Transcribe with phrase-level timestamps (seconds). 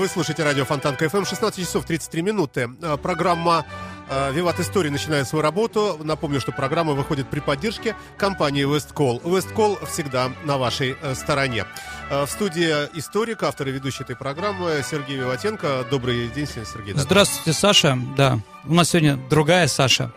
[0.00, 2.70] Вы слушаете радио Фонтанка ФМ, 16 часов 33 минуты.
[2.80, 3.66] Э, Программа
[4.08, 6.00] э, «Виват История» начинает свою работу.
[6.02, 9.20] Напомню, что программа выходит при поддержке компании «WestCall».
[9.22, 11.66] «WestCall» всегда на вашей э, стороне.
[12.08, 15.84] В студии историк, автор и ведущий этой программы Сергей Виватенко.
[15.90, 16.94] Добрый день, Сергей.
[16.96, 17.98] Здравствуйте, Саша.
[18.16, 20.12] Да, у нас сегодня другая Саша.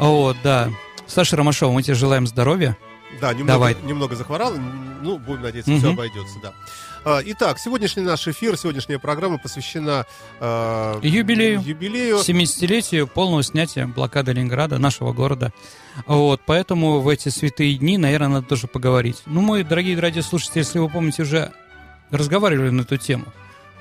[0.00, 0.68] Вот, да.
[1.06, 2.76] Саша Ромашова, мы тебе желаем здоровья.
[3.20, 3.76] Да, немного, Давай.
[3.82, 4.54] немного захворал.
[5.02, 5.80] Ну, будем надеяться, Мгм.
[5.80, 6.52] все обойдется, да.
[7.04, 10.04] А, Итак, сегодняшний наш эфир, сегодняшняя программа посвящена
[10.40, 11.60] э, Юбилею.
[11.62, 12.18] юбилею.
[12.18, 15.52] 70-летию полного снятия блокады Ленинграда, нашего города.
[16.06, 19.22] Вот, поэтому в эти святые дни, наверное, надо тоже поговорить.
[19.26, 21.52] Ну, мы, дорогие радиослушатели, если вы помните, уже
[22.10, 23.26] разговаривали на эту тему.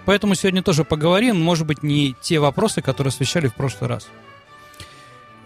[0.05, 4.08] Поэтому сегодня тоже поговорим, может быть, не те вопросы, которые освещали в прошлый раз.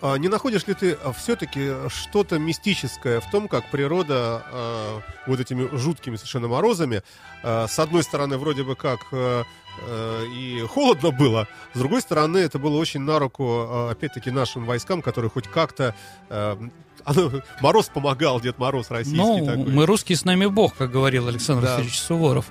[0.02, 5.70] А Не находишь ли ты все-таки что-то мистическое в том, как природа э, вот этими
[5.78, 7.04] жуткими совершенно морозами,
[7.44, 9.44] э, с одной стороны, вроде бы как э,
[9.88, 14.66] э, и холодно было, с другой стороны, это было очень на руку, э, опять-таки, нашим
[14.66, 15.94] войскам, которые хоть как-то...
[16.30, 16.58] э,
[17.62, 19.66] мороз помогал, Дед Мороз российский Ну, такой.
[19.72, 21.70] мы русские с нами Бог, как говорил Александр Да.
[21.72, 22.46] Васильевич Суворов.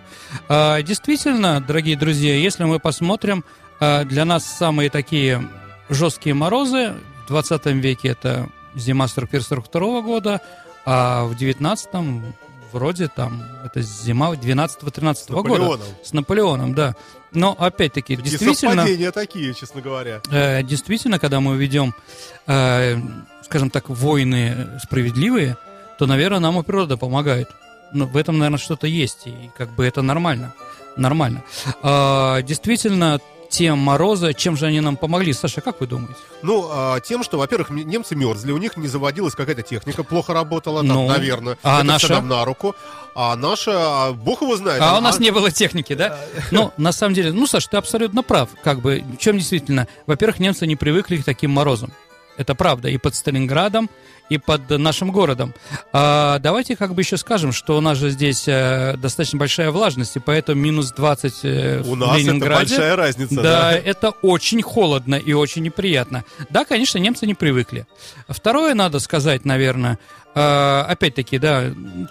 [0.49, 3.45] А, действительно, дорогие друзья, если мы посмотрим,
[3.79, 5.49] а, для нас самые такие
[5.89, 6.95] жесткие морозы
[7.31, 10.41] 20 веке это зима 41-42 года,
[10.85, 11.89] а в 19
[12.73, 15.49] вроде там это зима 12-13 года.
[15.49, 15.87] Наполеоном.
[16.05, 16.95] С Наполеоном, да.
[17.33, 18.75] Но опять-таки, Такие действительно...
[18.75, 20.21] совпадения такие, честно говоря.
[20.31, 21.95] Э, действительно, когда мы ведем,
[22.47, 22.97] э,
[23.45, 25.57] скажем так, войны справедливые,
[25.99, 27.49] то, наверное, нам и природа помогает.
[27.93, 30.55] Но в этом, наверное, что-то есть, и как бы это нормально.
[30.97, 31.45] Нормально.
[31.83, 35.33] А, действительно, те морозы, чем же они нам помогли?
[35.33, 36.15] Саша, как вы думаете?
[36.43, 40.81] Ну, а, тем, что, во-первых, немцы мерзли, у них не заводилась какая-то техника, плохо работала,
[40.81, 41.59] там, Ну, наверное.
[41.63, 42.09] а Это наша?
[42.15, 42.75] нам на руку.
[43.15, 44.81] А наша, а, бог его знает.
[44.81, 46.17] А она- у нас не было техники, да?
[46.53, 48.49] Ну, на самом деле, ну, Саш, ты абсолютно прав.
[48.63, 49.89] Как бы, в чем действительно?
[50.07, 51.93] Во-первых, немцы не привыкли к таким морозам.
[52.41, 52.89] Это правда.
[52.89, 53.91] И под Сталинградом,
[54.31, 55.53] и под нашим городом.
[55.93, 60.17] А, давайте как бы еще скажем, что у нас же здесь э, достаточно большая влажность,
[60.17, 62.61] и поэтому минус 20 э, У в нас это Ленинграде.
[62.77, 63.35] большая разница.
[63.35, 63.73] Да, Да.
[63.73, 66.25] это очень холодно и очень неприятно.
[66.49, 67.87] Да, конечно, немцы не привыкли.
[68.27, 69.99] Второе, надо сказать, наверное,
[70.35, 70.41] э,
[70.89, 71.65] опять-таки, да,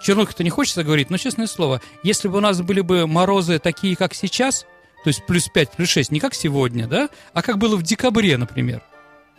[0.03, 3.95] чернухи-то не хочется говорить, но, честное слово, если бы у нас были бы морозы такие,
[3.95, 4.67] как сейчас,
[5.03, 8.37] то есть плюс 5, плюс 6, не как сегодня, да, а как было в декабре,
[8.37, 8.83] например.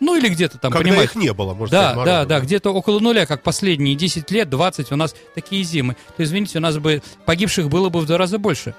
[0.01, 1.11] Ну, или где-то там, Когда понимаете.
[1.11, 4.29] их не было, можно Да, сказать, да, морозов, да, где-то около нуля, как последние 10
[4.31, 5.95] лет, 20 у нас такие зимы.
[6.17, 8.73] То извините, у нас бы погибших было бы в два раза больше.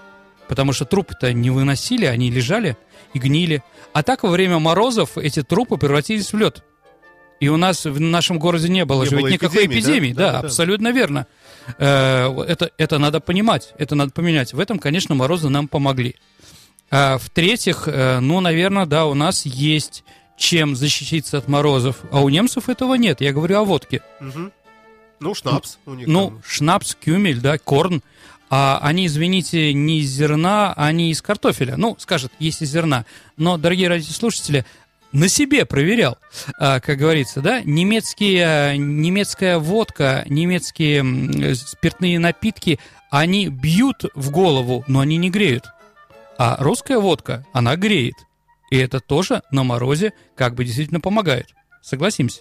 [0.48, 2.76] Потому что трупы-то не выносили, они лежали
[3.14, 3.62] и гнили.
[3.92, 6.64] А так во время морозов эти трупы превратились в лед.
[7.38, 10.20] И у нас в нашем городе не было Не же было ведь никакой эпидемии, да?
[10.26, 10.46] Да, Да, да.
[10.48, 11.26] абсолютно верно.
[11.78, 14.52] Э, Это, это надо понимать, это надо поменять.
[14.52, 16.16] В этом, конечно, морозы нам помогли.
[16.90, 20.04] А, в-третьих, э, ну, наверное, да, у нас есть
[20.42, 23.20] чем защититься от морозов, а у немцев этого нет.
[23.20, 24.02] Я говорю о водке.
[24.18, 24.50] Мгм.
[25.20, 26.08] Ну, шнапс у них.
[26.08, 26.42] Ну, там.
[26.44, 28.02] шнапс, кюмель, да, корн.
[28.50, 31.76] А они, извините, не из зерна, они из картофеля.
[31.76, 33.06] Ну, скажет, есть из зерна.
[33.36, 34.66] Но, дорогие радиослушатели,
[35.12, 36.18] на себе проверял,
[36.58, 45.00] а, как говорится, да, немецкие, немецкая водка, немецкие спиртные напитки, они бьют в голову, но
[45.00, 45.66] они не греют.
[46.36, 48.16] А русская водка, она греет.
[48.72, 51.48] И это тоже на морозе как бы действительно помогает.
[51.82, 52.40] Согласимся?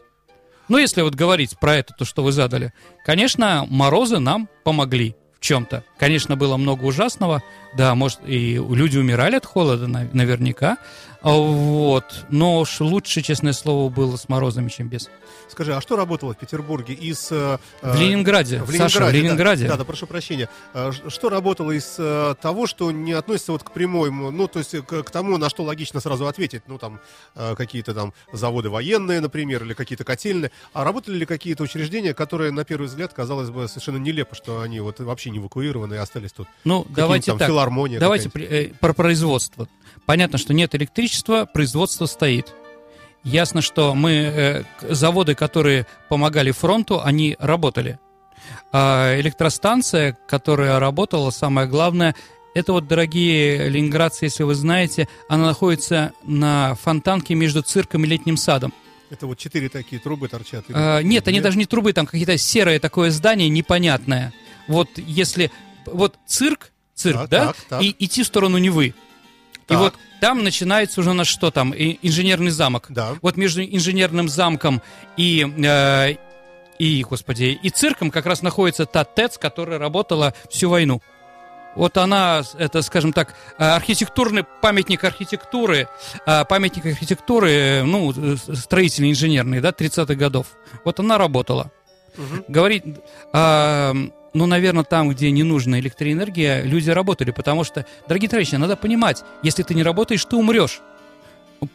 [0.69, 2.71] Ну, если вот говорить про это, то, что вы задали,
[3.03, 5.83] конечно, морозы нам помогли в чем-то.
[5.99, 7.43] Конечно, было много ужасного,
[7.75, 10.78] да, может, и люди умирали от холода, на- наверняка,
[11.23, 15.09] вот, но уж лучше, честное слово, было с морозами, чем без.
[15.50, 17.28] Скажи, а что работало в Петербурге из...
[17.32, 19.12] э, В э, Ленинграде, в Саша, в да.
[19.12, 19.68] Ленинграде.
[19.68, 20.50] Да, да, прошу прощения.
[20.73, 24.59] А, ш- Что работало из э, того, что не относится вот к прямому, ну, то
[24.59, 27.00] есть к, к тому, на что логично сразу ответить, ну, там,
[27.35, 32.52] э, какие-то там заводы военные, например, или какие-то котельные, а работали ли какие-то учреждения, которые,
[32.52, 36.32] на первый взгляд, казалось бы, совершенно нелепо, что они вот вообще не эвакуированы и остались
[36.32, 36.47] тут?
[36.64, 37.47] Ну, давайте там так.
[37.50, 39.68] филармония Давайте при- э, про производство.
[40.05, 42.53] Понятно, что нет электричества, производство стоит.
[43.23, 47.99] Ясно, что мы э, заводы, которые помогали фронту, они работали.
[48.71, 52.15] А электростанция, которая работала, самое главное,
[52.55, 58.37] это вот, дорогие ленинградцы, если вы знаете, она находится на фонтанке между цирком и летним
[58.37, 58.73] садом.
[59.09, 60.65] Это вот четыре такие трубы торчат.
[60.69, 61.43] или- А, нет, они Нет?
[61.43, 64.33] даже не трубы, там какие-то серое такое здание непонятное.
[64.67, 65.51] Вот если...
[65.85, 67.45] Вот цирк, цирк, Так, да?
[67.47, 67.81] так, так.
[67.83, 68.93] И идти в сторону Невы.
[69.72, 71.72] И вот там начинается уже у нас что там?
[71.72, 72.85] И- инженерный замок.
[72.90, 73.16] Да.
[73.22, 74.82] Вот между инженерным замком
[75.18, 75.47] и...
[75.64, 76.16] э,
[76.79, 81.00] и, господи, и цирком как раз находится та ТЭЦ, которая работала всю войну.
[81.76, 85.88] Вот она, это, скажем так, архитектурный памятник архитектуры,
[86.26, 90.47] э, памятник архитектуры, ну, строительный, инженерный, да, 30-х годов.
[90.84, 91.72] Вот она работала.
[92.18, 92.46] Мгм.
[92.47, 92.84] Говорит,
[93.32, 93.94] а,
[94.33, 99.23] ну, наверное, там, где не нужна электроэнергия, люди работали, потому что, дорогие товарищи, надо понимать,
[99.43, 100.81] если ты не работаешь, ты умрешь.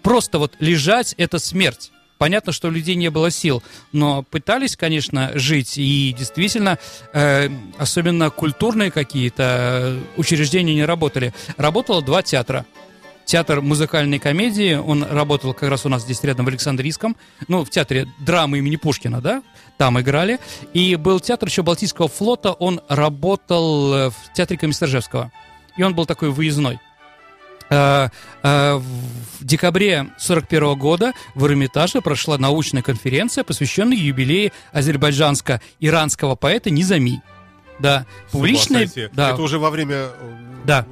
[0.02, 1.92] Просто вот лежать– это смерть.
[2.18, 3.62] Понятно, что у людей не было сил,
[3.92, 6.78] но пытались, конечно, жить, и действительно,
[7.12, 11.34] э, особенно культурные какие-то э, учреждения не работали.
[11.58, 12.64] Работало два театра.
[13.26, 17.16] Театр музыкальной комедии, он работал как раз у нас здесь рядом в Александрийском,
[17.48, 19.42] ну, в театре драмы имени Пушкина, да,
[19.78, 20.38] там играли.
[20.74, 25.32] И был театр еще Балтийского флота, он работал э, в театре Комиссаржевского.
[25.76, 26.78] И он был такой выездной.
[27.68, 28.10] Э,
[28.44, 37.22] э, В декабре 41 года в Эрмитаже прошла научная конференция, посвященная юбилею азербайджанско-иранского поэта Низами.
[37.80, 40.10] Да, публичная, да, Это уже во время...
[40.64, 40.86] Да.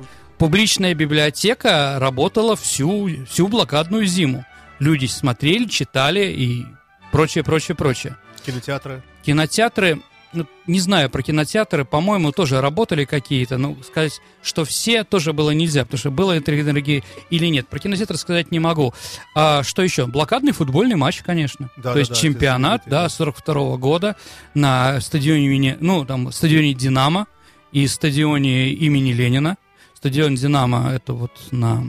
[0.45, 4.45] Публичная библиотека работала всю, всю блокадную зиму.
[4.79, 6.67] Люди смотрели, читали и
[7.13, 8.19] прочее, прочее, прочее.
[8.45, 9.03] Кинотеатры.
[9.23, 10.03] Кинотеатры,
[10.35, 13.57] ну, не знаю про кинотеатры, по-моему, тоже работали какие-то.
[13.57, 17.67] Ну, сказать, что все тоже было нельзя, потому что было электроэнергии или нет.
[17.67, 18.93] Про кинотеатры сказать не могу.
[19.35, 20.07] А что еще?
[20.07, 21.71] Блокадный футбольный матч, конечно.
[21.79, 23.09] Да, То да, есть да, чемпионат, да, да.
[23.09, 24.15] 42 года
[24.53, 27.29] на стадионе ну, там, стадионе Динамо
[27.73, 29.57] и стадионе имени Ленина.
[30.05, 31.83] Стадион Динамо это вот на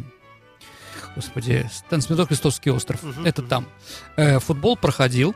[1.18, 3.04] Господи, Станцметок Крестовский остров.
[3.04, 3.68] Мгм, это там.
[4.16, 5.36] Э, футбол проходил.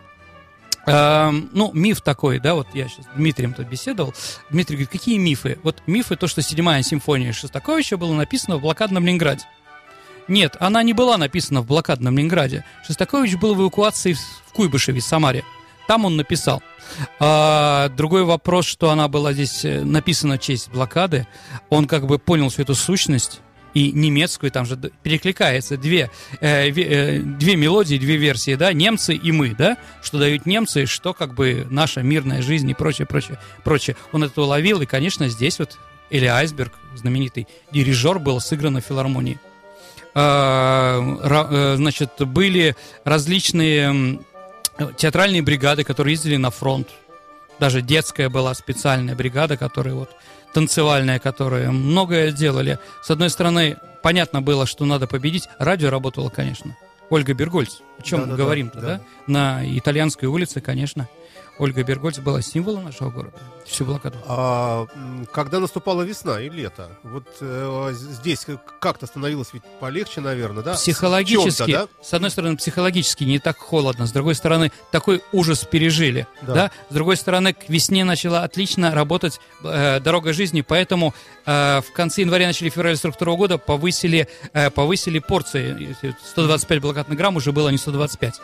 [0.85, 4.13] Эм, ну, миф такой, да, вот я сейчас с Дмитрием тут беседовал.
[4.49, 5.59] Дмитрий говорит, какие мифы?
[5.61, 9.43] Вот мифы, то, что седьмая симфония Шостаковича была написана в блокадном Ленинграде.
[10.29, 12.63] Нет, она не была написана в блокадном Ленинграде.
[12.87, 15.43] Шостакович был в эвакуации в Куйбышеве, в Самаре.
[15.89, 16.61] Там он написал.
[17.19, 21.25] А, другой вопрос, что она была здесь э, написана в честь блокады.
[21.71, 23.41] Он как бы понял всю эту сущность
[23.73, 29.31] и немецкую, там же перекликается две, э, э, две мелодии, две версии, да, немцы и
[29.31, 33.95] мы, да, что дают немцы, что как бы наша мирная жизнь и прочее, прочее, прочее.
[34.11, 35.79] Он это уловил, и, конечно, здесь вот
[36.11, 39.39] Эли Айсберг, знаменитый дирижер, был сыгран в филармонии.
[40.13, 42.75] Ра- э, значит, были
[43.05, 44.19] различные
[44.97, 46.89] театральные бригады, которые ездили на фронт.
[47.59, 50.11] Даже детская была специальная бригада, которая вот
[50.53, 52.79] танцевальная, которая многое делали.
[53.03, 55.49] С одной стороны, понятно было, что надо победить.
[55.59, 56.75] Радио работало, конечно.
[57.09, 57.79] Ольга Бергольц.
[57.97, 59.01] О чем мы Да-да-да, говорим-то, да, да.
[59.27, 61.09] На итальянской улице, конечно.
[61.59, 63.37] Ольга Бергольц была символом нашего города.
[63.65, 64.17] Всю блокаду.
[64.25, 64.87] А
[65.31, 68.47] когда наступала весна и лето, вот э, здесь
[68.79, 70.73] как-то становилось ведь полегче, наверное, да?
[70.75, 72.03] С Психологически, чем-то, да?
[72.03, 76.53] с одной стороны, психологически не так холодно, с другой стороны, такой ужас пережили, Да.
[76.53, 76.71] да.
[76.89, 81.13] С другой стороны, к весне начала отлично работать э, дорога жизни, поэтому
[81.45, 85.75] э, в конце января, начале февраля 42 года повысили, э, повысили порции.
[85.89, 88.41] Если 125 блокадных грамм уже было не 125.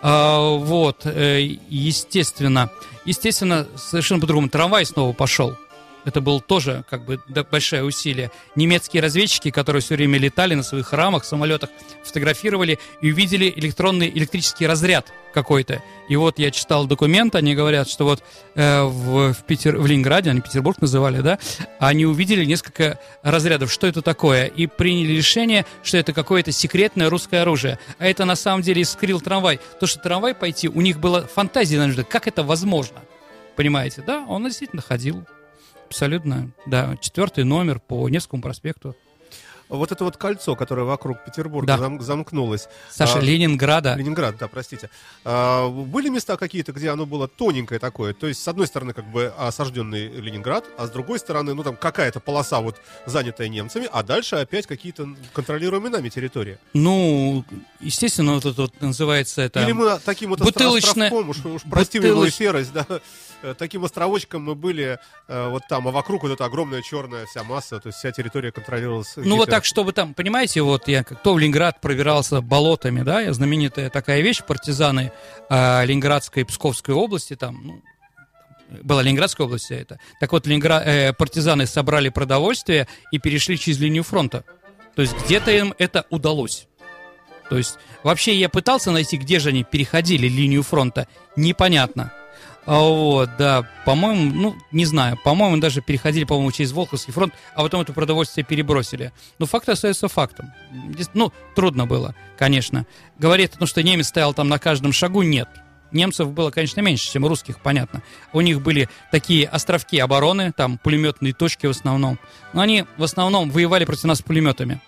[0.00, 2.70] А, вот, э, естественно,
[3.04, 4.48] естественно, совершенно по-другому.
[4.48, 5.56] Трамвай снова пошел.
[6.04, 8.30] Это было тоже как бы большое усилие.
[8.56, 11.70] Немецкие разведчики, которые все время летали на своих рамах, самолетах,
[12.02, 15.82] фотографировали и увидели электронный электрический разряд какой-то.
[16.08, 18.22] И вот я читал документ, они говорят, что вот
[18.54, 21.38] э, в, в, Питер, в Ленинграде, они Петербург называли, да,
[21.78, 27.42] они увидели несколько разрядов, что это такое, и приняли решение, что это какое-то секретное русское
[27.42, 27.78] оружие.
[27.98, 29.60] А это на самом деле искрил трамвай.
[29.80, 33.00] То, что трамвай пойти, у них была фантазия, как это возможно.
[33.56, 34.24] Понимаете, да?
[34.28, 35.24] Он действительно ходил.
[35.92, 36.96] Абсолютно, да.
[37.02, 38.96] Четвертый номер по Невскому проспекту.
[39.72, 41.78] Вот это вот кольцо, которое вокруг Петербурга Да.
[41.78, 42.68] зам- замкнулось.
[42.90, 43.94] Саша, А, Ленинграда.
[43.94, 44.90] Ленинград, да, простите.
[45.24, 48.12] А, были места какие-то, где оно было тоненькое такое?
[48.12, 51.76] То есть, с одной стороны, как бы осажденный Ленинград, а с другой стороны, ну, там
[51.76, 52.76] какая-то полоса вот
[53.06, 56.58] занятая немцами, а дальше опять какие-то контролируемые нами территории.
[56.74, 57.44] Ну,
[57.80, 59.62] естественно, вот это вот называется это...
[59.62, 62.86] Или мы таким вот бутылочная- островком, уж, уж прости мне бутылоч- серость, да,
[63.42, 64.98] э, таким островочком мы были
[65.28, 68.52] э, вот там, а вокруг вот эта огромная черная вся масса, то есть вся территория
[68.52, 69.56] контролировалась Ну вот Гитлером.
[69.62, 73.90] Так, чтобы там, понимаете, вот я как то в Ленинград пробирался болотами, да, я знаменитая
[73.90, 75.12] такая вещь, партизаны
[75.48, 77.82] а, Ленинградской и Псковской области, там, ну,
[78.82, 80.00] была Ленинградская область это.
[80.18, 84.44] Так вот, Ленинград, э, партизаны собрали продовольствие и перешли через линию фронта.
[84.96, 86.66] То есть где-то им это удалось.
[87.48, 91.06] То есть вообще я пытался найти, где же они переходили линию фронта.
[91.36, 92.12] Непонятно.
[92.64, 97.62] А Вот, да, по-моему, ну, не знаю, по-моему, даже переходили, по-моему, через Волховский фронт, а
[97.62, 99.12] потом это продовольствие перебросили.
[99.38, 100.52] Но факт остается фактом.
[101.14, 102.86] Ну, трудно было, конечно.
[103.18, 105.48] Говорит, ну, что немец стоял там на каждом шагу, нет.
[105.90, 108.02] Немцев было, конечно, меньше, чем русских, понятно.
[108.32, 112.18] У них были такие островки обороны, там пулеметные точки в основном.
[112.52, 114.80] Но они в основном воевали против нас пулеметами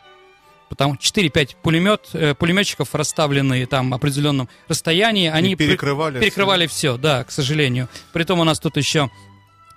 [0.75, 6.97] потому 4-5 пулемет, э, пулеметчиков, расставленные там в определенном расстоянии, они перекрывали, при, перекрывали все.
[6.97, 7.89] да, к сожалению.
[8.13, 9.09] Притом у нас тут еще,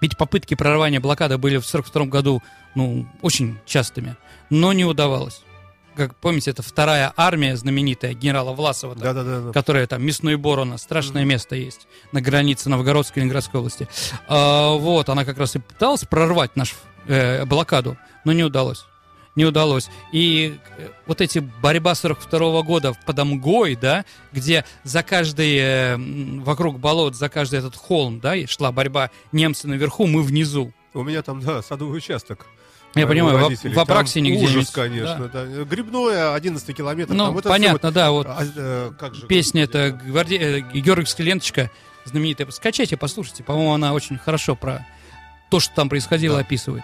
[0.01, 2.42] ведь попытки прорывания блокады были в 42 году,
[2.75, 4.18] ну, очень частыми,
[4.50, 5.44] но не удавалось.
[5.96, 9.51] Как помните, это вторая армия знаменитая генерала Власова, да, да, да, да.
[9.51, 11.25] которая там мясной бор у нас, страшное mm-hmm.
[11.25, 13.88] место есть на границе Новгородской и Ленинградской области.
[14.27, 16.75] А, вот, она как раз и пыталась прорвать нашу
[17.08, 18.86] э, блокаду, но не удалось
[19.38, 19.89] не удалось.
[20.12, 24.03] И э, вот эти борьба 42 -го года под Амгой, да,
[24.34, 25.98] где за каждый, э,
[26.41, 30.74] вокруг болот, за каждый этот холм, да, шла борьба немцы наверху, мы внизу.
[30.94, 32.48] У меня там, да, садовый участок.
[32.96, 35.46] Я э, понимаю, в, в Апраксине где Ужас, конечно, да.
[35.46, 35.63] да.
[35.63, 37.15] Грибное, 11 километров.
[37.15, 40.65] Ну, там понятно, вот, да, вот а, как же, песня эта гварди...
[40.74, 41.70] Георгиевская ленточка
[42.06, 42.50] знаменитая.
[42.50, 44.88] Скачайте, послушайте, по-моему, она очень хорошо про
[45.51, 46.41] то, что там происходило, да.
[46.41, 46.84] описывает.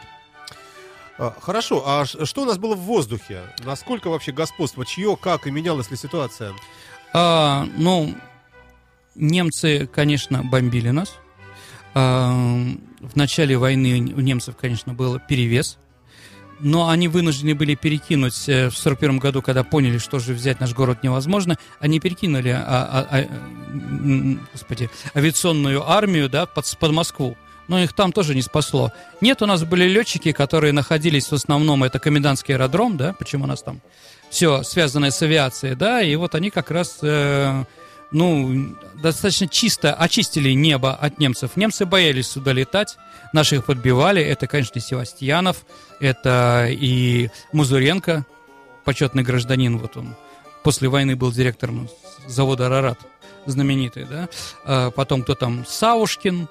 [1.17, 3.41] А, хорошо, а что у нас было в воздухе?
[3.63, 6.53] Насколько вообще господство, чье, как и менялась ли ситуация?
[7.13, 8.15] А, ну,
[9.15, 11.15] немцы, конечно, бомбили нас.
[11.93, 12.31] А,
[12.99, 15.77] в начале войны у немцев, конечно, был перевес.
[16.59, 20.73] Но они вынуждены были перекинуть э, в 41 году, когда поняли, что же взять наш
[20.73, 23.27] город невозможно, они перекинули а, а, а,
[24.53, 27.35] господи, авиационную армию да, под, под Москву
[27.67, 28.91] но их там тоже не спасло.
[29.21, 33.47] Нет, у нас были летчики, которые находились в основном, это комендантский аэродром, да, почему у
[33.47, 33.81] нас там
[34.29, 37.63] все связанное с авиацией, да, и вот они как раз, э,
[38.11, 41.55] ну, достаточно чисто очистили небо от немцев.
[41.55, 42.97] Немцы боялись сюда летать,
[43.31, 45.65] наши подбивали, это, конечно, Севастьянов,
[45.99, 48.25] это и Музуренко,
[48.83, 50.15] почетный гражданин, вот он
[50.63, 51.89] после войны был директором
[52.27, 52.99] завода «Арарат»,
[53.45, 54.29] знаменитый, да,
[54.65, 56.47] а потом кто там, Саушкин,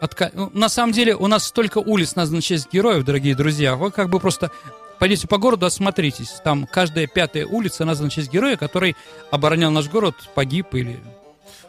[0.00, 0.30] Отка...
[0.34, 3.76] Ну, на самом деле у нас столько улиц названо в честь героев, дорогие друзья.
[3.76, 4.50] Вы как бы просто
[4.98, 6.40] пойдите по городу, осмотритесь.
[6.44, 8.96] Там каждая пятая улица названа в честь героя, который
[9.30, 11.00] оборонял наш город, погиб или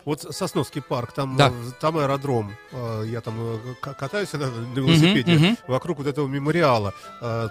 [0.05, 1.49] вот Сосновский парк, там, да.
[1.49, 2.55] Э, там аэродром.
[2.71, 5.57] Э, я там э, катаюсь на, велосипеде uh-huh, uh-huh.
[5.67, 6.93] вокруг вот этого мемориала.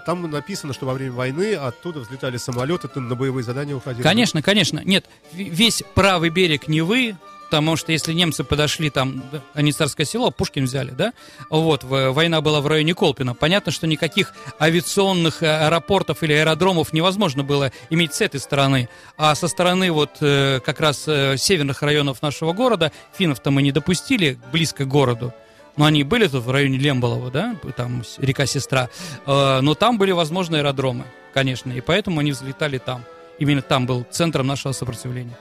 [0.05, 4.03] Там написано, что во время войны оттуда взлетали самолеты, на боевые задания уходили.
[4.03, 4.81] Конечно, конечно.
[4.83, 9.23] Нет, весь правый берег Невы, потому что если немцы подошли там,
[9.53, 11.13] они царское село, Пушкин взяли, да,
[11.49, 17.43] вот, война была в районе Колпина, понятно, что никаких авиационных э, аэропортов или аэродромов невозможно
[17.43, 22.21] было иметь с этой стороны, а со стороны вот э, как раз э, северных районов
[22.21, 25.33] нашего города, финнов-то мы не допустили близко к городу,
[25.77, 28.89] но они были тут в районе Лемболова, да, там река Сестра,
[29.25, 33.03] но там были возможны аэродромы, конечно, и поэтому они взлетали там.
[33.39, 35.35] Именно там был центром нашего сопротивления.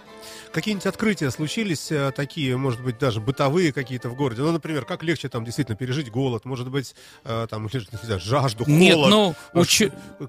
[0.54, 4.42] Какие-нибудь открытия случились э, такие, может быть, даже бытовые какие-то в городе?
[4.42, 6.44] Ну, например, как легче там действительно пережить голод?
[6.44, 6.94] Может быть,
[7.24, 8.78] э, там, не знаю, жажду, холод?
[8.78, 9.34] Нет, ну...
[9.52, 9.82] Уч...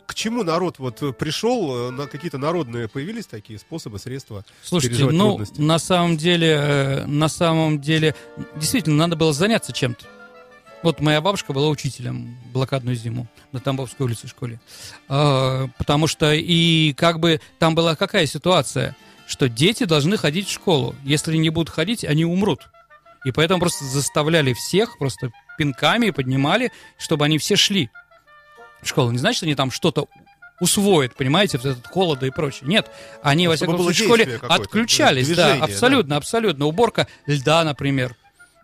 [0.08, 1.92] К чему народ вот пришел?
[1.92, 5.62] На какие-то народные появились такие способы, средства Слушайте, ну, трудности?
[5.62, 8.16] на самом деле, на самом деле,
[8.56, 10.08] действительно, надо было заняться чем-то.
[10.82, 14.60] Вот моя бабушка была учителем блокадную зиму на Тамбовской улице в школе.
[15.08, 18.96] А, потому что и как бы там была какая ситуация?
[19.28, 20.96] Что дети должны ходить в школу.
[21.04, 22.70] Если не будут ходить, они умрут.
[23.26, 27.90] И поэтому просто заставляли всех, просто пинками поднимали, чтобы они все шли
[28.82, 29.12] в школу.
[29.12, 30.08] Не значит, что они там что-то
[30.60, 32.70] усвоят, понимаете, вот этот холода и прочее.
[32.70, 32.90] Нет,
[33.22, 35.30] они, ну, во всяком случае, в школе отключались.
[35.36, 36.18] Да, абсолютно, да.
[36.18, 36.66] абсолютно.
[36.66, 38.16] Уборка льда, например.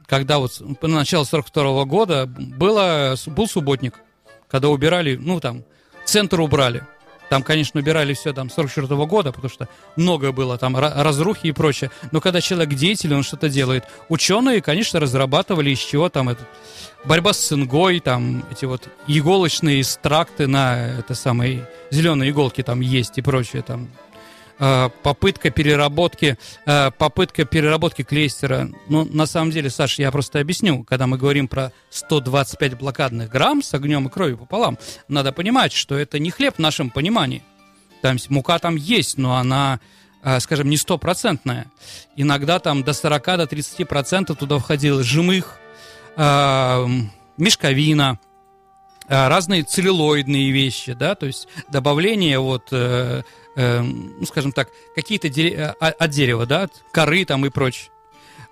[0.05, 3.95] Когда вот по началу 42 -го года было, был субботник,
[4.49, 5.63] когда убирали, ну там,
[6.05, 6.85] центр убрали.
[7.31, 11.51] Там, конечно, убирали все там 44 -го года, потому что много было там разрухи и
[11.53, 11.89] прочее.
[12.11, 13.85] Но когда человек деятельный, он что-то делает.
[14.09, 16.45] Ученые, конечно, разрабатывали из чего там этот
[17.05, 23.17] борьба с цингой, там эти вот иголочные экстракты на это самые зеленые иголки там есть
[23.17, 23.87] и прочее там
[25.01, 26.37] попытка переработки,
[26.67, 28.69] э, попытка переработки клейстера.
[28.89, 33.63] Ну, на самом деле, Саша, я просто объясню, когда мы говорим про 125 блокадных грамм
[33.63, 34.77] с огнем и кровью пополам,
[35.07, 37.41] надо понимать, что это не хлеб в нашем понимании.
[38.03, 39.79] Там мука там есть, но она
[40.23, 41.65] э, скажем, не стопроцентная.
[42.15, 45.57] Иногда там до 40, до 30 процентов туда входило жимых,
[46.17, 46.87] э,
[47.37, 48.19] мешковина,
[49.07, 53.23] э, разные целлюлоидные вещи, да, то есть добавление вот, э,
[53.55, 57.89] э, ну, скажем так, какие-то дере- э, от дерева, да, от коры там и прочее.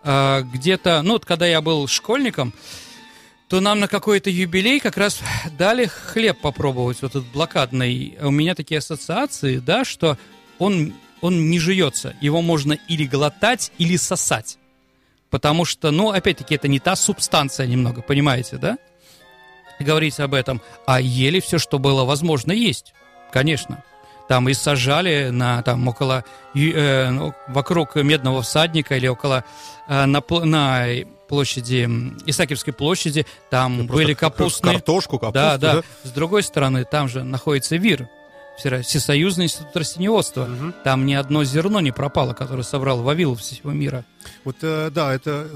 [0.04, 2.54] Э, где-то, ну, вот когда я был школьником,
[3.50, 5.22] то нам на какой-то юбилей как раз
[5.58, 8.16] дали хлеб попробовать, вот этот блокадный.
[8.22, 10.18] У меня такие ассоциации, да, что
[10.60, 12.16] он, он не жуется.
[12.22, 14.60] Его можно или глотать, или сосать.
[15.32, 18.78] Потому что, ну, опять-таки, это не та субстанция немного, понимаете, да?
[19.80, 20.62] Говорить об этом.
[20.86, 22.94] А ели все, что было возможно есть,
[23.32, 23.84] конечно.
[24.30, 26.24] Там и сажали на, там, около,
[26.56, 29.44] э, ну, вокруг Медного всадника или около,
[29.88, 30.86] э, на, на
[31.28, 31.90] площади,
[32.28, 34.74] Исаакиевской площади, там были Просто капустные...
[34.76, 35.82] Картошку, капусту, Да, да.
[36.04, 38.08] С другой стороны, там же находится ВИР,
[38.60, 40.46] Всесоюзный институт растениеводства.
[40.46, 40.74] Мгм.
[40.84, 44.06] Там ни одно зерно не пропало, которое собрал Вавилов всего мира.
[44.44, 45.48] Вот, э, да, это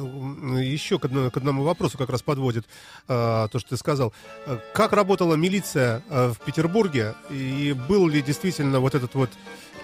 [0.59, 2.65] еще к, одно- к одному вопросу как раз подводит
[3.07, 4.13] э, то, что ты сказал.
[4.45, 9.29] Э, Как работала милиция в Петербурге, и был ли действительно вот этот вот...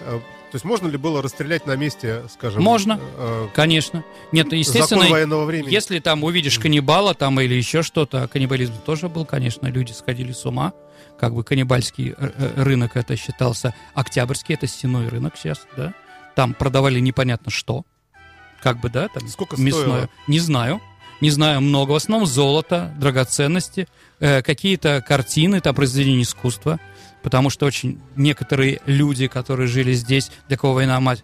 [0.00, 0.20] то
[0.54, 2.62] есть можно ли было расстрелять на месте, скажем...
[2.62, 2.98] Можно.
[3.18, 4.02] э, Конечно.
[4.32, 5.72] Нет, естественно, закон военного времени?
[5.72, 10.32] если там увидишь каннибала там или еще что-то, а каннибализм тоже был, конечно, люди сходили
[10.32, 10.72] с ума.
[11.20, 13.74] Как бы каннибальский э, э, рынок это считался.
[13.92, 15.92] Октябрьский это стеной рынок сейчас, да.
[16.34, 17.84] Там продавали непонятно что.
[18.62, 19.82] Как бы, да, там Сколько мясное.
[19.82, 20.08] стоило?
[20.26, 20.80] Не знаю.
[21.20, 21.92] Не знаю, много.
[21.92, 23.86] В основном золото, драгоценности,
[24.18, 26.80] э, какие-то картины, там произведения искусства.
[27.22, 31.22] Потому что очень некоторые люди, которые жили здесь, для кого война мать,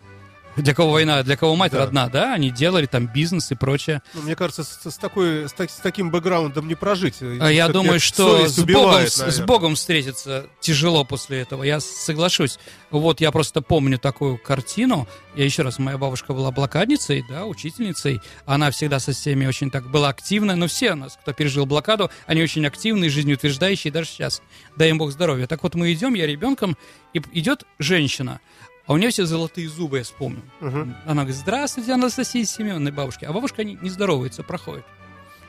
[0.63, 1.81] для кого война, для кого мать Да.
[1.85, 4.03] родна, да, они делали там бизнес и прочее.
[4.15, 7.17] Ну, мне кажется, с, с такой, с, так- с таким бэкграундом не прожить.
[7.21, 9.47] А я думаю, что с Богом, убивает, с, с наверное.
[9.47, 11.63] Богом встретиться тяжело после этого.
[11.63, 12.59] Я соглашусь.
[12.91, 15.07] Вот я просто помню такую картину.
[15.35, 18.21] Я еще раз, моя бабушка была блокадницей, да, учительницей.
[18.47, 20.57] Она всегда со всеми очень так была активна.
[20.57, 24.43] Но все у нас, кто пережил блокаду, они очень активные, жизнеутверждающие даже сейчас.
[24.77, 25.47] Дай им Бог здоровья.
[25.47, 26.77] Так вот мы идем, я ребенком,
[27.13, 28.41] и идет женщина.
[28.87, 30.43] А у нее все золотые зубы, я вспомнил.
[30.61, 30.97] Мгм.
[31.07, 33.27] Она говорит, здравствуйте, Анастасия Семеновна, бабушка.
[33.29, 34.85] А бабушка не, не здоровается, проходит.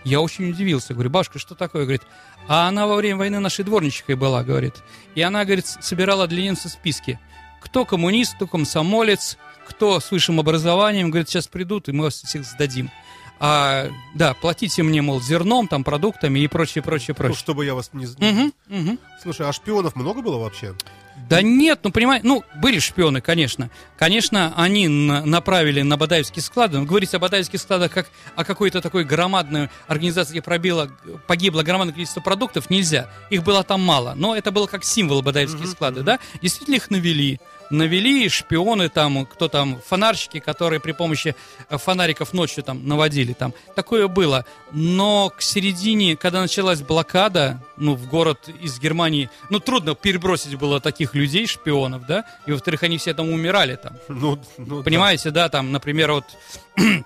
[0.04, 0.94] Я очень удивился.
[0.94, 1.84] Говорю, бабушка, что такое?
[1.84, 2.02] Говорит,
[2.48, 4.76] а она во время войны нашей дворничихой была, говорит.
[5.16, 7.20] И она, говорит, собирала для немцев списки.
[7.62, 11.10] Кто коммунист, кто комсомолец, кто с высшим образованием.
[11.12, 12.90] Говорит, сейчас придут, и мы вас всех сдадим.
[13.40, 17.38] А, да, платите мне, мол, зерном, там, продуктами и прочее, прочее, Ну, прочее.
[17.38, 18.06] чтобы я вас не...
[18.08, 19.00] Мгм, мгм.
[19.22, 20.74] Слушай, а шпионов много было вообще?
[21.30, 23.70] Да нет, ну понимаете, ну были шпионы, конечно.
[23.98, 26.78] Конечно, они на- направили на Бадаевские склады.
[26.80, 30.90] Но говорить о Бадаевских складах как о какой-то такой громадной организации, где пробило,
[31.26, 33.10] погибло громадное количество продуктов, нельзя.
[33.30, 34.14] Их было там мало.
[34.16, 36.20] Но это было как символ Бадаевские Мгм, склады, да?
[36.42, 37.40] Действительно их навели.
[37.70, 41.36] Навели шпионы там, кто там, фонарщики, которые при помощи
[41.70, 43.54] э, фонариков ночью там наводили там.
[43.76, 44.46] Такое было.
[44.72, 50.80] Но к середине, когда началась блокада, ну, в город из Германии, ну, трудно перебросить было
[50.80, 53.94] таких людей, шпионов, да, и, во-вторых, они все там умирали там.
[54.08, 54.84] Ну, ну, да.
[54.84, 56.26] Понимаете, да, там, например, вот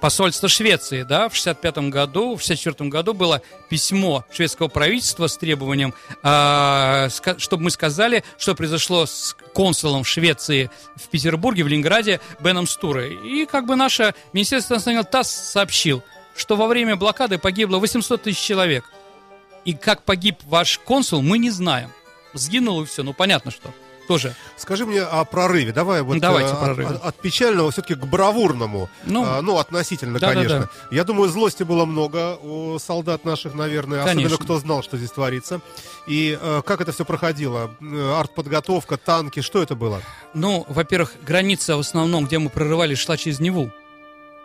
[0.00, 5.94] посольство Швеции, да, в 65 году, в 64 году было письмо шведского правительства с требованием,
[6.22, 12.66] а, ска- чтобы мы сказали, что произошло с консулом Швеции в Петербурге, в Ленинграде Беном
[12.66, 13.14] Стурой.
[13.24, 16.02] И как бы наше Министерство иностранных ТАСС сообщил,
[16.36, 18.84] что во время блокады погибло 800 тысяч человек.
[19.64, 21.90] И как погиб ваш консул, мы не знаем.
[22.34, 23.70] Сгинул и все, ну понятно что.
[24.08, 24.34] Тоже.
[24.56, 25.72] Скажи мне о прорыве.
[25.72, 26.86] Давай вот Давайте э, от, прорыве.
[26.96, 28.90] от- от печального все-таки к бравурному.
[29.04, 30.34] Ну, А, ну, относительно, да-да-да.
[30.34, 30.70] конечно.
[30.90, 34.26] Я думаю, злости было много у солдат наших, наверное, Конечно.
[34.26, 35.60] особенно кто знал, что здесь творится.
[36.08, 37.70] И э, как это все проходило?
[37.80, 40.02] Э, Артподготовка, танки, что это было?
[40.34, 43.70] Ну, во-первых, граница в основном, где мы прорывались, шла через Неву.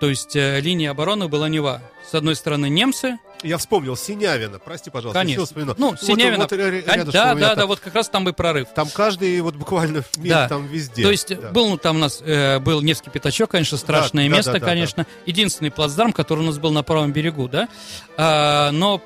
[0.05, 1.81] То есть э, линия обороны была Нева.
[2.07, 5.19] С одной стороны немцы, Я вспомнил Синявина, прости, пожалуйста.
[5.19, 5.41] конечно.
[5.41, 5.75] всё вспоминаю.
[5.79, 6.43] Ну, Вот- Синявина.
[6.43, 7.67] вот ря- Кон- рядышком да, да, да, там.
[7.67, 8.67] вот как раз там и прорыв.
[8.75, 10.47] Там каждый вот буквально миг Да.
[10.47, 11.01] там везде.
[11.01, 11.49] То есть Да.
[11.49, 14.59] был ну, там у нас э, был Невский пятачок, конечно, страшное Да, да, место, да,
[14.59, 15.07] да, конечно.
[15.25, 17.67] Единственный плацдарм, который у нас был на правом берегу, да.
[18.15, 19.01] А, но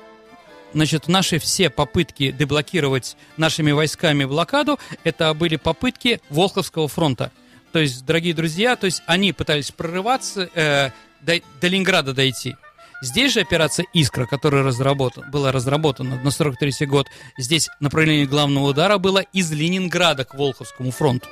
[0.72, 7.32] Значит, наши все попытки деблокировать нашими войсками блокаду, это были попытки Волховского фронта.
[7.72, 12.56] То есть, дорогие друзья, то есть они пытались прорываться, э, до, до Ленинграда дойти.
[13.02, 17.06] Здесь же операция «Искра», которая разработан, была разработана на 43-й год,
[17.38, 21.28] здесь направление главного удара было из Ленинграда к Волховскому фронту.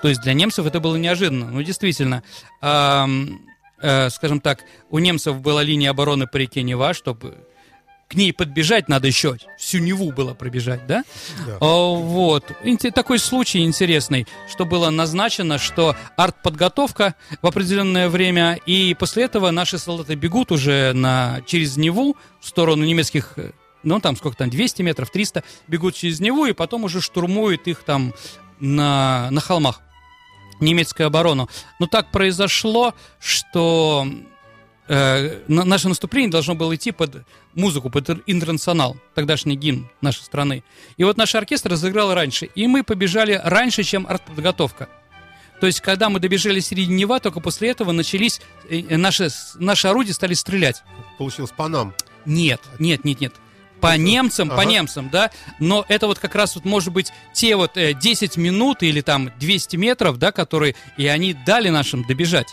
[0.00, 1.50] То есть для немцев это было неожиданно.
[1.50, 2.22] Ну, действительно,
[2.60, 3.40] ам,
[3.80, 7.46] э, скажем так, у немцев была линия обороны по реке Нева, чтобы
[8.12, 11.02] к ней подбежать надо еще всю Неву было пробежать, да?
[11.46, 11.56] Да.
[11.60, 12.44] А, Вот.
[12.62, 19.50] Инте- Такой случай интересный, что было назначено, что артподготовка в определенное время, и после этого
[19.50, 24.50] наши солдаты бегут уже на, через Неву в сторону немецких, э, ну там сколько там,
[24.50, 28.12] 200 метров, 300, бегут через Неву, и потом уже штурмуют их там
[28.60, 29.80] на, на холмах
[30.60, 31.48] немецкую оборону.
[31.80, 34.06] Но так произошло, что
[34.92, 37.24] э, на- наше наступление должно было идти под
[37.54, 40.62] музыку, под интернационал, тогдашний гимн нашей страны.
[40.98, 44.88] И вот наш оркестр разыграл раньше, и мы побежали раньше, чем артподготовка.
[45.60, 49.88] То есть, когда мы добежали середины Нева, только после этого начались, э, э, наши, наши
[49.88, 50.82] орудия стали стрелять.
[51.18, 51.94] Получилось по нам.
[52.26, 53.32] Нет, нет, нет, нет.
[53.80, 54.64] По немцам, по Ага.
[54.66, 55.30] немцам, да.
[55.58, 59.30] Но это вот как раз вот может быть те вот э, 10 минут или там
[59.40, 62.48] 200 метров, да, которые и они дали нашим добежать.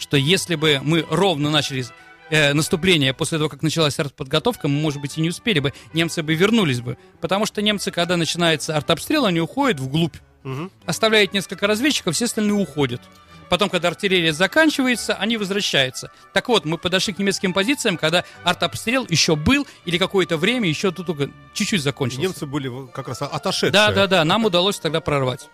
[0.00, 1.84] Что если бы мы ровно начали
[2.30, 6.22] э, наступление после того, как началась артподготовка, мы, может быть, и не успели бы, немцы
[6.24, 6.96] бы вернулись бы.
[7.20, 10.70] Потому что немцы, когда начинается артобстрел, они уходят вглубь, Мгм.
[10.86, 13.02] оставляют несколько разведчиков, все остальные уходят.
[13.50, 16.10] Потом, когда артиллерия заканчивается, они возвращаются.
[16.32, 20.92] Так вот, мы подошли к немецким позициям, когда артобстрел еще был, или какое-то время еще
[20.92, 22.22] тут только чуть-чуть закончился.
[22.22, 23.72] немцы были как раз отошедшие.
[23.72, 25.48] Да, да, да, нам удалось тогда прорвать.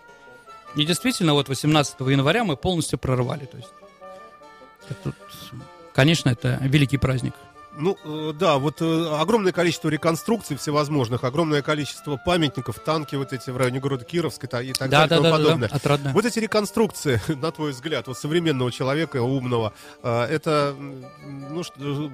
[0.75, 3.45] И действительно, вот 18 января мы полностью прорвали.
[3.45, 3.69] То есть,
[4.89, 5.13] это,
[5.93, 7.33] конечно, это великий праздник.
[7.79, 13.51] Ну, э, да, вот э, огромное количество реконструкций всевозможных, огромное количество памятников, танки вот эти
[13.51, 15.69] в районе города Кировска и так Да, далее и да, тому да, да, подобное.
[15.69, 16.11] да, отрадно.
[16.13, 20.75] Вот эти реконструкции, на твой взгляд, вот современного человека, умного, э, это,
[21.23, 22.09] ну, что,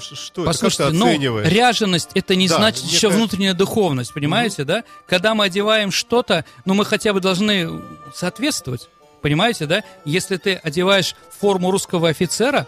[0.00, 1.46] что это, как Послушайте, ты ну, оцениваешь?
[1.52, 4.82] ряженость это не Да, значит еще некая- внутренняя духовность, понимаете, да?
[5.06, 7.82] Когда мы одеваем что-то, ну мы хотя бы должны
[8.14, 8.88] соответствовать,
[9.22, 9.82] понимаете, да?
[10.04, 12.66] Если ты одеваешь форму русского офицера,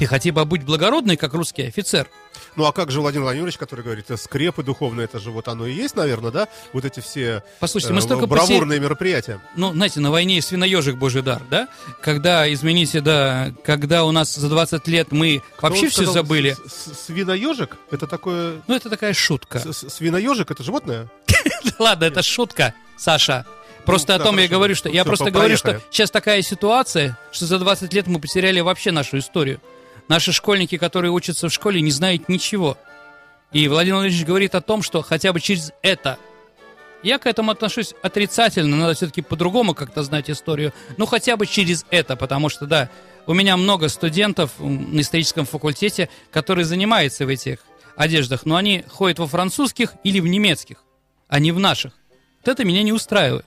[0.00, 2.08] ты хотя бы будь благородный, как русский офицер.
[2.56, 5.66] Ну, а как же Владимир Владимирович, который говорит, э, скрепы духовные, это же вот оно
[5.66, 6.48] и есть, наверное, да?
[6.72, 9.42] Вот эти все Послушайте, э, мы столько бравурные мероприятия.
[9.56, 11.68] ну, знаете, на войне и свиноежик божий дар, да?
[12.00, 16.56] Когда, извините, да, когда у нас за 20 лет мы вообще Он все сказал, забыли.
[17.06, 17.76] Свиноежик?
[17.90, 18.62] Это такое...
[18.66, 19.60] Ну, это такая шутка.
[19.70, 21.10] Свиноежик это животное?
[21.78, 23.44] Ладно, это шутка, Саша.
[23.90, 24.54] Просто Ну, о да, том я хорошо.
[24.54, 28.60] говорю, что я просто говорю, что сейчас такая ситуация, что за 20 лет мы потеряли
[28.60, 29.60] вообще нашу историю.
[30.08, 32.76] Наши школьники, которые учатся в школе, не знают ничего.
[33.52, 36.18] И Владимир Владимирович говорит о том, что хотя бы через это.
[37.02, 40.72] Я к этому отношусь отрицательно, надо все-таки по-другому как-то знать историю.
[40.98, 42.90] Ну, хотя бы через это, потому что, да,
[43.26, 47.58] у меня много студентов на историческом факультете, которые занимаются в этих
[47.96, 50.84] одеждах, но они ходят во французских или в немецких,
[51.28, 51.92] а не в наших.
[52.44, 53.46] Вот это меня не устраивает.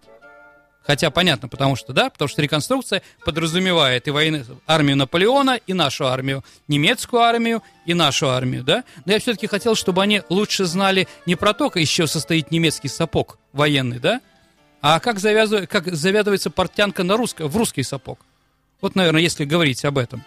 [0.86, 6.08] Хотя понятно, потому что, да, потому что реконструкция подразумевает и военную армию Наполеона, и нашу
[6.08, 8.84] армию, немецкую армию, и нашу армию, да.
[9.06, 12.90] Но я все-таки хотел, чтобы они лучше знали не про то, как еще состоит немецкий
[12.90, 14.20] сапог военный, да,
[14.82, 18.20] а как, завязывает, как завязывается портянка на русско, в русский сапог.
[18.82, 20.24] Вот, наверное, если говорить об этом.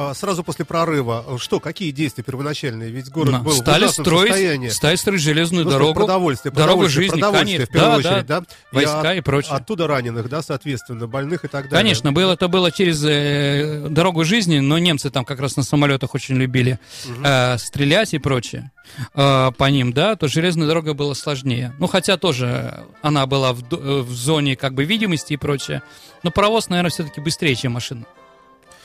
[0.00, 2.88] А, Сразу после прорыва, э, что, какие действия первоначальные?
[2.90, 4.68] Ведь город На- был стали в строить, состоянии.
[4.68, 5.94] стали строить железную Ну, что, дорогу.
[5.94, 7.66] продовольствие, продовольствие, жизни, продовольствие, конечно.
[7.66, 8.42] в первую Да, очередь, да?
[8.70, 9.54] Войска и от- прочее.
[9.56, 11.82] Оттуда раненых, да, соответственно, больных и так далее.
[11.82, 16.14] Конечно, было, это было через э, дорогу жизни, но немцы там как раз на самолетах
[16.14, 16.78] очень любили
[17.24, 18.70] э, стрелять и прочее
[19.14, 21.74] э, по ним, да, то железная дорога была сложнее.
[21.80, 25.82] Ну, хотя тоже она была в, э, в зоне как бы видимости и прочее.
[26.22, 28.04] Но паровоз, наверное, все-таки быстрее, чем машина.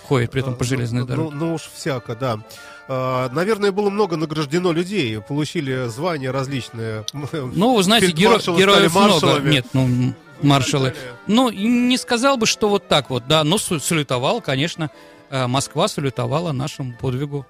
[0.07, 1.29] Ходит при этом по железной Ну, дороге.
[1.35, 2.39] Ну, ну уж всяко, да.
[2.87, 7.05] А, Наверное, было много награждено людей, получили звания различные.
[7.33, 9.39] Ну, вы знаете, геро- героев много.
[9.39, 10.93] Нет, ну, маршалы.
[11.27, 14.89] Ну, не сказал бы, что вот так вот, да, но су- салютовал, конечно,
[15.29, 17.45] э, Москва салютовала нашему подвигу.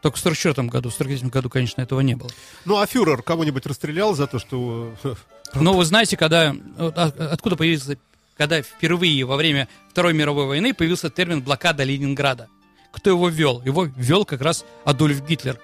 [0.00, 2.30] Только в 44 году, в 43 году, конечно, этого не было.
[2.64, 4.92] Ну, а фюрер кого-нибудь расстрелял за то, что...
[5.54, 7.96] Но вы знаете, когда, а- откуда появился,
[8.36, 12.48] когда впервые во время Второй мировой войны появился термин «блокада Ленинграда».
[12.92, 13.62] Кто его ввел?
[13.62, 15.58] Его ввел как раз Адольф Гитлер.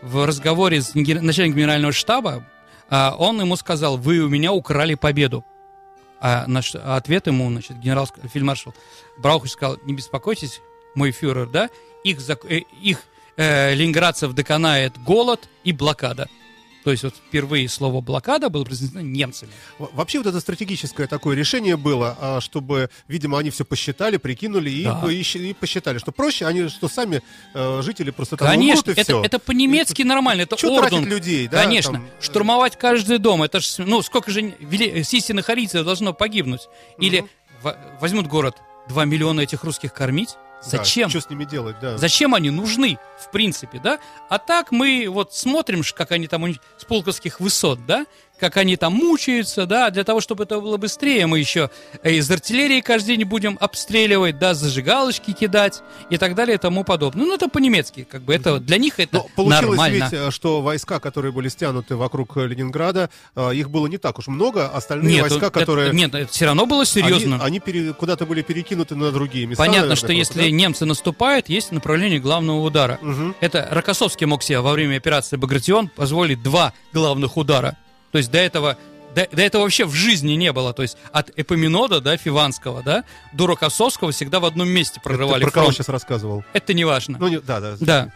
[0.00, 2.46] В разговоре с начальником генерального штаба
[2.88, 5.44] а, он ему сказал, вы у меня украли победу.
[6.20, 8.74] А наш а ответ ему, значит, генерал, фельдмаршал
[9.18, 10.60] Браухич сказал, не беспокойтесь,
[10.94, 11.70] мой фюрер, да,
[12.02, 13.02] их, э, их
[13.36, 16.28] э, ленинградцев доконает голод и блокада.
[16.88, 19.52] То есть вот впервые слово блокада было произнесено немцами.
[19.78, 24.70] Во- Вообще вот это стратегическое такое решение было, а, чтобы, видимо, они все посчитали, прикинули
[24.70, 25.02] и, Да.
[25.12, 27.22] и и посчитали, что проще, они, что сами
[27.52, 29.22] э, жители просто там Конечно, и это, всё.
[29.22, 31.04] это по-немецки нормально, это тратить орден.
[31.04, 35.84] людей, да, Конечно, там, э, штурмовать каждый дом, это ж, ну, сколько же истинных арийцев
[35.84, 36.68] должно погибнуть?
[36.98, 37.26] Или
[37.62, 38.56] во- возьмут город,
[38.88, 41.08] 2 миллиона этих русских кормить, Зачем?
[41.08, 41.98] что с ними делать, да.
[41.98, 43.98] Зачем они нужны, в принципе, да?
[44.28, 48.06] А так мы вот смотрим, как они там у них с полковских высот, да?
[48.38, 49.90] Как они там мучаются, да?
[49.90, 51.70] Для того, чтобы это было быстрее, мы еще
[52.02, 56.84] э, из артиллерии каждый день будем обстреливать, да, зажигалочки кидать и так далее и тому
[56.84, 57.26] подобное.
[57.26, 60.08] Ну, это по-немецки, как бы, это для них это Но получилось нормально.
[60.10, 63.10] ведь, э, что войска, которые были стянуты вокруг э, Ленинграда,
[63.52, 64.68] их было не так уж много.
[64.68, 65.92] Остальные Нет, войска, это- которые...
[65.92, 67.36] нет, это все равно было серьезно.
[67.36, 69.62] Они, они пере- куда-то были перекинуты на другие места.
[69.62, 70.56] Понятно, наверное, что просто, если да?
[70.56, 72.98] немцы наступают, есть направление главного удара.
[73.02, 73.34] Мгм.
[73.40, 77.76] Это Рокоссовский мог себе во время операции «Багратион» позволить два главных удара.
[78.12, 78.76] То есть до этого,
[79.14, 80.72] до, до этого вообще в жизни не было.
[80.72, 85.50] То есть от Эпоминода, да, Фиванского, да, до Рокоссовского всегда в одном месте прорывали про
[85.50, 86.44] кого сейчас рассказывал?
[86.52, 87.18] Это не важно.
[87.18, 87.76] Ну, не- да, да.
[87.80, 88.12] Да.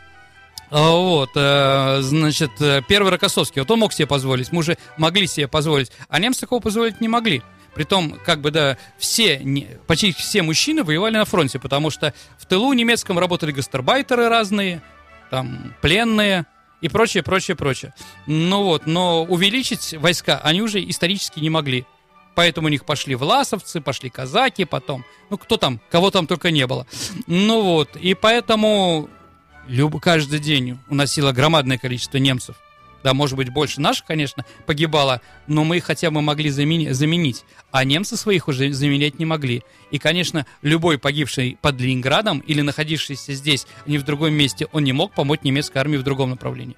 [0.70, 5.26] А, Вот, э, значит, э, первый Рокоссовский, вот он мог себе позволить, мы уже могли
[5.26, 7.42] себе позволить, а немцы такого позволить не могли.
[7.74, 12.46] Притом, как бы, да, все, не- почти все мужчины воевали на фронте, потому что в
[12.46, 14.80] тылу немецком работали гастарбайтеры разные,
[15.30, 16.46] там, пленные
[16.82, 17.94] и прочее, прочее, прочее.
[18.26, 21.86] Ну вот, но увеличить войска они уже исторически не могли.
[22.34, 25.04] Поэтому у них пошли власовцы, пошли казаки потом.
[25.30, 26.86] Ну, кто там, кого там только не было.
[27.26, 29.08] Ну вот, и поэтому
[29.66, 30.00] люб...
[30.00, 32.56] каждый день уносило громадное количество немцев.
[33.02, 37.44] Да, может быть, больше наших, конечно, погибало, но мы их хотя бы могли замени- заменить.
[37.70, 39.62] А немцы своих уже заменять не могли.
[39.90, 44.92] И, конечно, любой погибший под Ленинградом или находившийся здесь, не в другом месте, он не
[44.92, 46.76] мог помочь немецкой армии в другом направлении.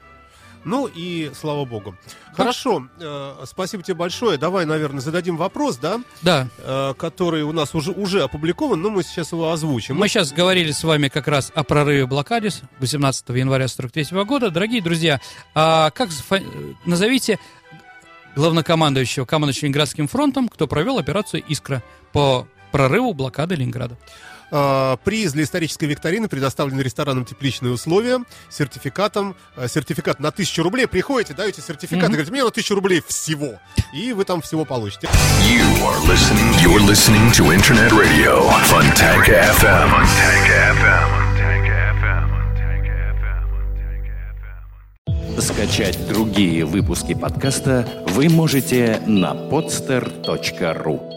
[0.64, 1.94] Ну и слава богу.
[2.35, 4.38] Хорошо, э, спасибо тебе большое.
[4.38, 9.03] Давай, наверное, зададим вопрос, да, Да, э, который у нас уже, уже опубликован, но мы
[9.03, 9.96] сейчас его озвучим.
[9.96, 14.50] Мы сейчас говорили с вами как раз о прорыве блокаде с 18 января 43 года.
[14.50, 15.20] Дорогие друзья,
[15.55, 16.40] а как э,
[16.87, 17.38] назовите
[18.37, 23.96] главнокомандующего командующего Ленинградским фронтом, кто провел операцию «Искра» по прорыву блокады Ленинграда?
[24.51, 30.87] Э, Приз для исторической викторины предоставлен рестораном «Тепличные условия», сертификатом, э, сертификат на 1000 рублей.
[30.87, 33.61] Приходите, даете сертификат, и говорите, мне на 1000 рублей всего.
[33.93, 35.09] И вы там всего получите.
[35.43, 36.53] You are listening.
[36.63, 38.49] You're listening to Internet Radio.
[38.69, 39.91] Funtank FM.
[39.91, 40.49] Funtank
[40.81, 41.25] FM.
[45.41, 51.13] Скачать другие выпуски подкаста вы можете на podster.ru.